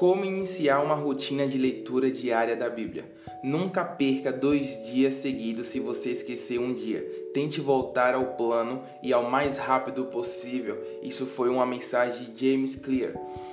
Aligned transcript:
Como 0.00 0.24
iniciar 0.24 0.80
uma 0.80 0.94
rotina 0.94 1.46
de 1.46 1.58
leitura 1.58 2.10
diária 2.10 2.56
da 2.56 2.70
Bíblia? 2.70 3.04
Nunca 3.44 3.84
perca 3.84 4.32
dois 4.32 4.82
dias 4.86 5.12
seguidos 5.12 5.66
se 5.66 5.78
você 5.78 6.12
esquecer 6.12 6.58
um 6.58 6.72
dia. 6.72 7.02
Tente 7.34 7.60
voltar 7.60 8.14
ao 8.14 8.28
plano 8.28 8.82
e 9.02 9.12
ao 9.12 9.24
mais 9.24 9.58
rápido 9.58 10.06
possível. 10.06 10.82
Isso 11.02 11.26
foi 11.26 11.50
uma 11.50 11.66
mensagem 11.66 12.32
de 12.32 12.50
James 12.50 12.76
Clear. 12.76 13.12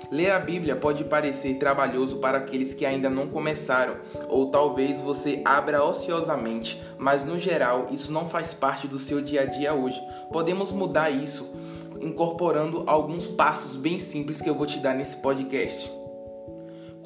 Ler 0.10 0.32
a 0.32 0.40
Bíblia 0.40 0.78
pode 0.78 1.04
parecer 1.04 1.56
trabalhoso 1.56 2.20
para 2.20 2.38
aqueles 2.38 2.74
que 2.74 2.86
ainda 2.86 3.10
não 3.10 3.28
começaram, 3.28 3.98
ou 4.30 4.50
talvez 4.50 5.02
você 5.02 5.42
abra 5.44 5.84
ociosamente, 5.84 6.82
mas 6.98 7.26
no 7.26 7.38
geral 7.38 7.90
isso 7.92 8.10
não 8.10 8.30
faz 8.30 8.54
parte 8.54 8.88
do 8.88 8.98
seu 8.98 9.22
dia 9.22 9.42
a 9.42 9.46
dia 9.46 9.74
hoje. 9.74 10.02
Podemos 10.32 10.72
mudar 10.72 11.10
isso 11.10 11.46
incorporando 12.00 12.86
alguns 12.88 13.28
passos 13.28 13.76
bem 13.76 14.00
simples 14.00 14.42
que 14.42 14.50
eu 14.50 14.56
vou 14.56 14.66
te 14.66 14.80
dar 14.80 14.94
nesse 14.94 15.18
podcast. 15.18 15.97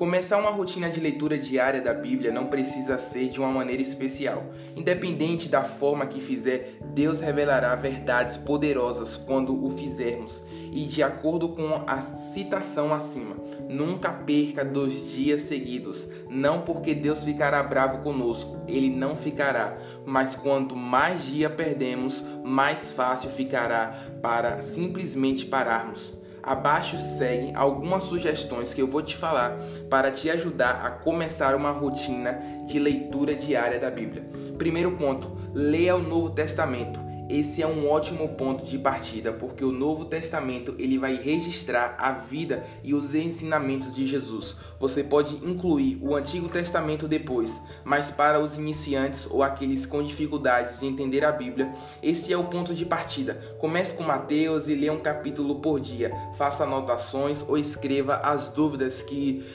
Começar 0.02 0.40
uma 0.40 0.50
rotina 0.50 0.90
de 0.90 1.00
leitura 1.00 1.38
diária 1.38 1.80
da 1.80 1.94
Bíblia 1.94 2.32
não 2.32 2.48
precisa 2.48 2.98
ser 2.98 3.30
de 3.30 3.40
uma 3.40 3.52
maneira 3.52 3.84
especial. 3.84 4.46
Independente 4.76 5.48
da 5.48 5.64
forma 5.64 6.08
que 6.08 6.20
fizer, 6.20 6.80
Deus 6.86 7.20
revelará 7.20 7.76
verdades 7.76 8.36
poderosas 8.36 9.16
quando 9.16 9.64
o 9.64 9.70
fizermos. 9.70 10.42
E 10.72 10.88
de 10.88 11.04
acordo 11.04 11.50
com 11.50 11.84
a 11.86 12.02
citação 12.02 12.92
acima, 12.92 13.36
nunca 13.70 14.12
perca 14.12 14.66
dois 14.66 15.12
dias 15.12 15.42
seguidos. 15.42 16.10
Não 16.28 16.62
porque 16.62 16.96
Deus 16.96 17.24
ficará 17.24 17.62
bravo 17.62 18.00
conosco, 18.00 18.60
ele 18.68 18.90
não 18.90 19.16
ficará. 19.16 19.78
Mas 20.04 20.34
quanto 20.34 20.76
mais 20.76 21.24
dia 21.26 21.48
perdemos, 21.48 22.24
mais 22.44 22.92
fácil 22.92 23.30
ficará 23.30 23.96
para 24.20 24.62
simplesmente 24.62 25.46
pararmos. 25.46 26.20
Abaixo 26.44 26.98
seguem 26.98 27.56
algumas 27.56 28.04
sugestões 28.04 28.74
que 28.74 28.82
eu 28.82 28.88
vou 28.88 29.02
te 29.02 29.16
falar 29.16 29.58
para 29.90 30.12
te 30.12 30.30
ajudar 30.30 30.86
a 30.86 30.90
começar 30.90 31.56
uma 31.56 31.72
rotina 31.72 32.40
de 32.68 32.80
leitura 32.80 33.36
diária 33.36 33.80
da 33.80 33.92
Bíblia. 33.92 34.24
Primeiro 34.58 34.92
ponto: 34.94 35.32
leia 35.54 35.96
o 35.96 36.02
Novo 36.02 36.32
Testamento 36.32 37.11
esse 37.32 37.62
é 37.62 37.68
um 37.68 37.90
ótimo 37.90 38.28
ponto 38.30 38.66
de 38.66 38.78
partida, 38.78 39.32
porque 39.32 39.64
o 39.64 39.72
Novo 39.72 40.06
Testamento 40.06 40.76
ele 40.78 40.98
vai 40.98 41.16
registrar 41.16 41.96
a 41.98 42.12
vida 42.12 42.66
e 42.84 42.94
os 42.94 43.16
ensinamentos 43.16 43.96
de 43.96 44.06
Jesus. 44.06 44.58
Você 44.80 45.04
pode 45.04 45.36
incluir 45.38 45.98
o 46.02 46.16
Antigo 46.16 46.50
Testamento 46.50 47.08
depois, 47.08 47.62
mas 47.86 48.12
para 48.12 48.40
os 48.40 48.58
iniciantes 48.58 49.30
ou 49.30 49.44
aqueles 49.44 49.86
com 49.86 50.04
dificuldades 50.04 50.80
de 50.80 50.88
entender 50.88 51.24
a 51.24 51.32
Bíblia, 51.32 51.72
esse 52.02 52.34
é 52.34 52.38
o 52.38 52.46
ponto 52.46 52.74
de 52.74 52.86
partida. 52.86 53.56
Comece 53.60 53.96
com 53.96 54.04
Mateus 54.04 54.68
e 54.68 54.76
leia 54.76 54.92
um 54.92 55.00
capítulo 55.00 55.62
por 55.62 55.80
dia. 55.80 56.12
Faça 56.36 56.64
anotações 56.64 57.48
ou 57.48 57.58
escreva 57.58 58.16
as 58.18 58.50
dúvidas 58.50 59.02
que 59.02 59.46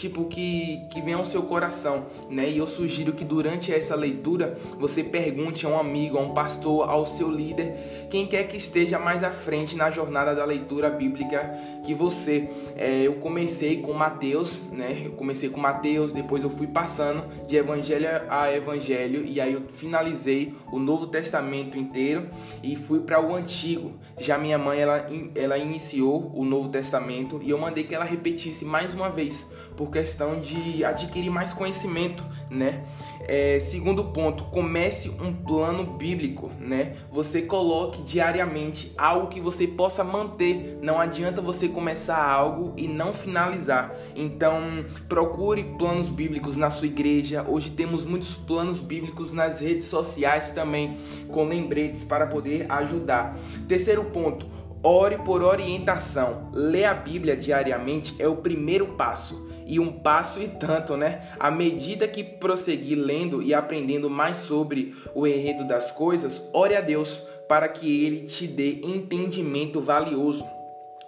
tipo 0.00 0.24
que, 0.24 0.86
que 0.90 1.02
vem 1.02 1.12
ao 1.12 1.26
seu 1.26 1.42
coração, 1.42 2.06
né? 2.30 2.48
E 2.48 2.56
eu 2.56 2.66
sugiro 2.66 3.12
que 3.12 3.22
durante 3.22 3.70
essa 3.70 3.94
leitura 3.94 4.58
você 4.78 5.04
pergunte 5.04 5.66
a 5.66 5.68
um 5.68 5.78
amigo, 5.78 6.16
a 6.16 6.22
um 6.22 6.32
pastor, 6.32 6.88
ao 6.88 7.06
seu 7.06 7.30
líder, 7.30 8.06
quem 8.10 8.26
quer 8.26 8.44
que 8.44 8.56
esteja 8.56 8.98
mais 8.98 9.22
à 9.22 9.30
frente 9.30 9.76
na 9.76 9.90
jornada 9.90 10.34
da 10.34 10.44
leitura 10.44 10.88
bíblica 10.88 11.54
que 11.84 11.94
você. 11.94 12.48
É, 12.76 13.02
eu 13.02 13.14
comecei 13.14 13.82
com 13.82 13.92
Mateus, 13.92 14.62
né? 14.72 15.02
Eu 15.04 15.12
comecei 15.12 15.50
com 15.50 15.60
Mateus, 15.60 16.14
depois 16.14 16.42
eu 16.42 16.50
fui 16.50 16.66
passando 16.66 17.22
de 17.46 17.56
evangelho 17.56 18.08
a 18.30 18.50
evangelho 18.50 19.24
e 19.26 19.38
aí 19.38 19.52
eu 19.52 19.62
finalizei 19.74 20.54
o 20.72 20.78
Novo 20.78 21.08
Testamento 21.08 21.76
inteiro 21.76 22.26
e 22.62 22.74
fui 22.74 23.00
para 23.00 23.20
o 23.20 23.34
Antigo. 23.34 23.92
Já 24.18 24.38
minha 24.38 24.56
mãe 24.56 24.80
ela, 24.80 25.06
ela 25.34 25.58
iniciou 25.58 26.32
o 26.34 26.42
Novo 26.42 26.70
Testamento 26.70 27.38
e 27.42 27.50
eu 27.50 27.58
mandei 27.58 27.84
que 27.84 27.94
ela 27.94 28.04
repetisse 28.04 28.64
mais 28.64 28.94
uma 28.94 29.10
vez 29.10 29.46
por 29.80 29.88
questão 29.90 30.38
de 30.38 30.84
adquirir 30.84 31.30
mais 31.30 31.54
conhecimento, 31.54 32.22
né? 32.50 32.84
É, 33.26 33.58
segundo 33.60 34.04
ponto, 34.04 34.44
comece 34.44 35.08
um 35.08 35.32
plano 35.32 35.84
bíblico, 35.84 36.50
né? 36.60 36.96
Você 37.10 37.40
coloque 37.40 38.02
diariamente 38.02 38.92
algo 38.98 39.28
que 39.28 39.40
você 39.40 39.66
possa 39.66 40.04
manter. 40.04 40.78
Não 40.82 41.00
adianta 41.00 41.40
você 41.40 41.66
começar 41.66 42.22
algo 42.22 42.74
e 42.76 42.86
não 42.86 43.14
finalizar. 43.14 43.94
Então, 44.14 44.84
procure 45.08 45.64
planos 45.78 46.10
bíblicos 46.10 46.58
na 46.58 46.70
sua 46.70 46.86
igreja. 46.86 47.42
Hoje 47.48 47.70
temos 47.70 48.04
muitos 48.04 48.34
planos 48.34 48.80
bíblicos 48.80 49.32
nas 49.32 49.60
redes 49.60 49.86
sociais 49.86 50.50
também, 50.50 50.98
com 51.28 51.44
lembretes 51.44 52.04
para 52.04 52.26
poder 52.26 52.66
ajudar. 52.70 53.34
Terceiro 53.66 54.04
ponto, 54.04 54.44
ore 54.82 55.18
por 55.18 55.42
orientação. 55.42 56.50
Ler 56.52 56.84
a 56.84 56.94
Bíblia 56.94 57.36
diariamente 57.36 58.14
é 58.18 58.26
o 58.26 58.36
primeiro 58.36 58.88
passo 58.94 59.48
e 59.66 59.78
um 59.78 59.92
passo 59.92 60.42
e 60.42 60.48
tanto, 60.48 60.96
né? 60.96 61.22
À 61.38 61.50
medida 61.50 62.08
que 62.08 62.24
prosseguir 62.24 62.98
lendo 62.98 63.42
e 63.42 63.54
aprendendo 63.54 64.10
mais 64.10 64.38
sobre 64.38 64.94
o 65.14 65.26
enredo 65.26 65.66
das 65.66 65.92
coisas, 65.92 66.48
ore 66.52 66.74
a 66.74 66.80
Deus 66.80 67.22
para 67.48 67.68
que 67.68 68.04
ele 68.04 68.26
te 68.26 68.46
dê 68.46 68.80
entendimento 68.82 69.80
valioso. 69.80 70.44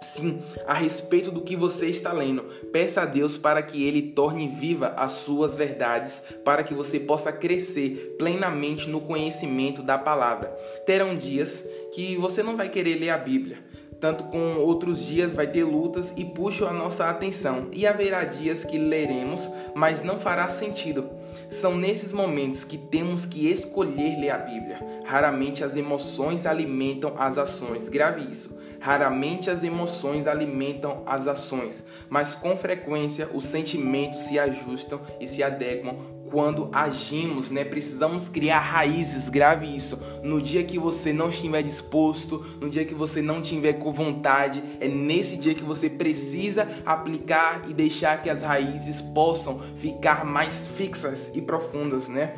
Sim, 0.03 0.41
a 0.67 0.73
respeito 0.73 1.31
do 1.31 1.41
que 1.41 1.55
você 1.55 1.87
está 1.87 2.11
lendo, 2.11 2.43
peça 2.71 3.01
a 3.01 3.05
Deus 3.05 3.37
para 3.37 3.63
que 3.63 3.83
Ele 3.83 4.01
torne 4.01 4.49
viva 4.49 4.93
as 4.97 5.13
suas 5.13 5.55
verdades, 5.55 6.21
para 6.43 6.61
que 6.61 6.73
você 6.73 6.99
possa 6.99 7.31
crescer 7.31 8.15
plenamente 8.19 8.89
no 8.89 8.99
conhecimento 8.99 9.81
da 9.81 9.97
palavra. 9.97 10.49
Terão 10.85 11.15
dias 11.15 11.65
que 11.93 12.17
você 12.17 12.43
não 12.43 12.57
vai 12.57 12.67
querer 12.67 12.95
ler 12.95 13.11
a 13.11 13.17
Bíblia, 13.17 13.63
tanto 13.99 14.25
com 14.25 14.57
outros 14.57 15.05
dias 15.05 15.33
vai 15.33 15.47
ter 15.47 15.63
lutas 15.63 16.13
e 16.17 16.25
puxam 16.25 16.67
a 16.67 16.73
nossa 16.73 17.09
atenção, 17.09 17.69
e 17.71 17.87
haverá 17.87 18.25
dias 18.25 18.65
que 18.65 18.77
leremos, 18.77 19.49
mas 19.73 20.03
não 20.03 20.19
fará 20.19 20.49
sentido. 20.49 21.09
São 21.49 21.77
nesses 21.77 22.11
momentos 22.11 22.65
que 22.65 22.77
temos 22.77 23.25
que 23.25 23.47
escolher 23.47 24.19
ler 24.19 24.31
a 24.31 24.37
Bíblia. 24.37 24.79
Raramente 25.05 25.63
as 25.63 25.77
emoções 25.77 26.45
alimentam 26.45 27.13
as 27.17 27.37
ações. 27.37 27.87
Grave 27.87 28.29
isso. 28.29 28.61
Raramente 28.83 29.49
as 29.49 29.63
emoções 29.63 30.27
alimentam 30.27 31.03
as 31.05 31.25
ações, 31.25 31.85
mas 32.09 32.33
com 32.33 32.57
frequência 32.57 33.29
os 33.33 33.45
sentimentos 33.45 34.23
se 34.23 34.37
ajustam 34.37 34.99
e 35.21 35.25
se 35.25 35.41
adequam 35.41 35.95
quando 36.29 36.67
agimos, 36.69 37.49
né? 37.49 37.63
Precisamos 37.63 38.27
criar 38.27 38.59
raízes, 38.59 39.29
grave 39.29 39.73
isso. 39.73 40.03
No 40.21 40.41
dia 40.41 40.65
que 40.65 40.77
você 40.77 41.13
não 41.13 41.29
estiver 41.29 41.63
disposto, 41.63 42.45
no 42.59 42.69
dia 42.69 42.83
que 42.83 42.93
você 42.93 43.21
não 43.21 43.41
tiver 43.41 43.71
com 43.73 43.93
vontade, 43.93 44.61
é 44.81 44.87
nesse 44.89 45.37
dia 45.37 45.55
que 45.55 45.63
você 45.63 45.89
precisa 45.89 46.67
aplicar 46.85 47.61
e 47.69 47.73
deixar 47.73 48.21
que 48.21 48.29
as 48.29 48.41
raízes 48.41 49.01
possam 49.01 49.61
ficar 49.77 50.25
mais 50.25 50.67
fixas 50.67 51.31
e 51.33 51.41
profundas, 51.41 52.09
né? 52.09 52.33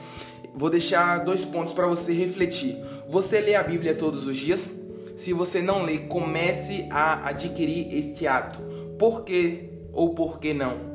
Vou 0.54 0.70
deixar 0.70 1.24
dois 1.24 1.44
pontos 1.44 1.74
para 1.74 1.88
você 1.88 2.14
refletir. 2.14 2.78
Você 3.10 3.42
lê 3.42 3.56
a 3.56 3.64
Bíblia 3.64 3.96
todos 3.96 4.28
os 4.28 4.38
dias? 4.38 4.85
Se 5.16 5.32
você 5.32 5.62
não 5.62 5.84
lê, 5.84 6.00
comece 6.00 6.88
a 6.92 7.30
adquirir 7.30 7.96
este 7.96 8.28
ato. 8.28 8.60
Por 9.00 9.24
quê 9.24 9.70
ou 9.94 10.14
por 10.14 10.40
que 10.40 10.54
não? 10.54 10.94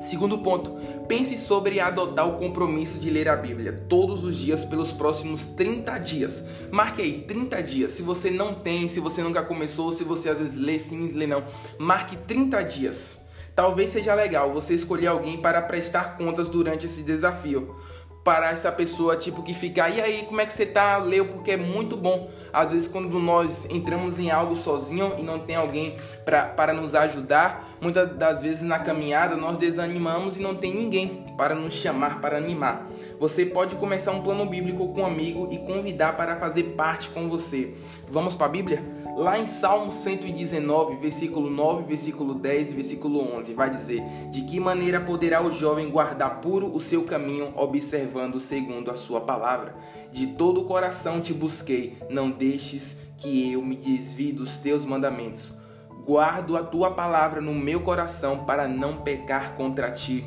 Segundo 0.00 0.38
ponto, 0.38 0.72
pense 1.06 1.36
sobre 1.36 1.78
adotar 1.78 2.26
o 2.26 2.38
compromisso 2.38 2.98
de 2.98 3.10
ler 3.10 3.28
a 3.28 3.36
Bíblia 3.36 3.84
todos 3.88 4.24
os 4.24 4.36
dias 4.36 4.64
pelos 4.64 4.90
próximos 4.90 5.44
30 5.46 5.98
dias. 5.98 6.44
Marque 6.70 7.02
aí 7.02 7.22
30 7.22 7.62
dias. 7.62 7.92
Se 7.92 8.02
você 8.02 8.30
não 8.30 8.54
tem, 8.54 8.88
se 8.88 8.98
você 8.98 9.22
nunca 9.22 9.42
começou, 9.42 9.92
se 9.92 10.02
você 10.02 10.30
às 10.30 10.38
vezes 10.38 10.56
lê 10.56 10.78
sim, 10.78 11.08
lê 11.08 11.26
não, 11.26 11.44
marque 11.78 12.16
30 12.16 12.62
dias. 12.62 13.24
Talvez 13.54 13.90
seja 13.90 14.14
legal 14.14 14.52
você 14.52 14.74
escolher 14.74 15.08
alguém 15.08 15.40
para 15.40 15.60
prestar 15.60 16.16
contas 16.16 16.48
durante 16.48 16.86
esse 16.86 17.02
desafio 17.02 17.76
para 18.24 18.50
essa 18.50 18.70
pessoa, 18.70 19.16
tipo, 19.16 19.42
que 19.42 19.54
fica, 19.54 19.88
e 19.88 20.00
aí, 20.00 20.24
como 20.26 20.40
é 20.40 20.46
que 20.46 20.52
você 20.52 20.66
tá? 20.66 20.98
Leu, 20.98 21.26
porque 21.26 21.52
é 21.52 21.56
muito 21.56 21.96
bom. 21.96 22.30
Às 22.52 22.70
vezes, 22.70 22.86
quando 22.86 23.18
nós 23.18 23.66
entramos 23.70 24.18
em 24.18 24.30
algo 24.30 24.54
sozinho 24.56 25.14
e 25.18 25.22
não 25.22 25.38
tem 25.38 25.56
alguém 25.56 25.96
pra, 26.24 26.46
para 26.46 26.72
nos 26.72 26.94
ajudar, 26.94 27.69
muitas 27.80 28.16
das 28.16 28.42
vezes 28.42 28.62
na 28.62 28.78
caminhada 28.78 29.36
nós 29.36 29.56
desanimamos 29.58 30.36
e 30.36 30.42
não 30.42 30.54
tem 30.54 30.74
ninguém 30.74 31.24
para 31.36 31.54
nos 31.54 31.72
chamar, 31.72 32.20
para 32.20 32.36
animar. 32.36 32.86
Você 33.18 33.46
pode 33.46 33.76
começar 33.76 34.12
um 34.12 34.22
plano 34.22 34.44
bíblico 34.46 34.88
com 34.88 35.00
um 35.00 35.06
amigo 35.06 35.48
e 35.50 35.58
convidar 35.58 36.16
para 36.16 36.36
fazer 36.36 36.64
parte 36.74 37.08
com 37.10 37.28
você. 37.28 37.74
Vamos 38.10 38.34
para 38.34 38.46
a 38.46 38.50
Bíblia? 38.50 38.82
Lá 39.16 39.38
em 39.38 39.46
Salmo 39.46 39.92
119, 39.92 40.96
versículo 40.96 41.50
9, 41.50 41.84
versículo 41.84 42.34
10 42.34 42.70
e 42.70 42.74
versículo 42.74 43.36
11, 43.36 43.52
vai 43.54 43.68
dizer: 43.68 44.02
De 44.30 44.42
que 44.42 44.60
maneira 44.60 45.00
poderá 45.00 45.42
o 45.42 45.52
jovem 45.52 45.90
guardar 45.90 46.40
puro 46.40 46.74
o 46.74 46.80
seu 46.80 47.04
caminho, 47.04 47.52
observando 47.56 48.38
segundo 48.38 48.90
a 48.90 48.96
sua 48.96 49.20
palavra? 49.20 49.74
De 50.12 50.28
todo 50.28 50.60
o 50.60 50.64
coração 50.64 51.20
te 51.20 51.34
busquei, 51.34 51.96
não 52.08 52.30
deixes 52.30 52.96
que 53.18 53.52
eu 53.52 53.62
me 53.62 53.76
desvie 53.76 54.32
dos 54.32 54.56
teus 54.56 54.84
mandamentos. 54.84 55.59
Guardo 56.04 56.56
a 56.56 56.62
tua 56.62 56.90
palavra 56.90 57.40
no 57.40 57.54
meu 57.54 57.80
coração 57.80 58.44
para 58.44 58.66
não 58.66 58.98
pecar 58.98 59.54
contra 59.54 59.90
ti. 59.90 60.24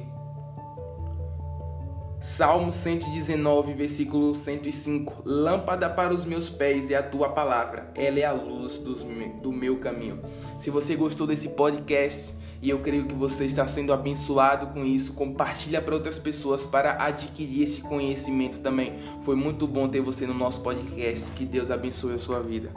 Salmo 2.19 2.71
119, 2.71 3.73
versículo 3.73 4.33
105. 4.33 5.23
Lâmpada 5.25 5.89
para 5.89 6.13
os 6.13 6.23
meus 6.23 6.49
pés 6.49 6.89
é 6.89 6.95
a 6.95 7.03
tua 7.03 7.29
palavra, 7.29 7.91
ela 7.95 8.19
é 8.19 8.23
a 8.23 8.31
luz 8.31 8.79
do 8.79 9.51
meu 9.51 9.79
caminho. 9.79 10.21
Se 10.57 10.69
você 10.69 10.95
gostou 10.95 11.27
desse 11.27 11.49
podcast, 11.49 12.41
e 12.61 12.69
eu 12.69 12.79
creio 12.79 13.05
que 13.05 13.13
você 13.13 13.43
está 13.43 13.67
sendo 13.67 13.91
abençoado 13.91 14.67
com 14.67 14.85
isso. 14.85 15.11
Compartilha 15.11 15.81
para 15.81 15.95
outras 15.95 16.17
pessoas 16.17 16.63
para 16.63 17.03
adquirir 17.03 17.63
esse 17.63 17.81
conhecimento 17.81 18.59
também. 18.59 18.93
Foi 19.23 19.35
muito 19.35 19.67
bom 19.67 19.89
ter 19.89 19.99
você 19.99 20.25
no 20.25 20.33
nosso 20.33 20.61
podcast. 20.61 21.29
Que 21.31 21.43
Deus 21.43 21.69
abençoe 21.69 22.13
a 22.13 22.17
sua 22.17 22.39
vida. 22.39 22.71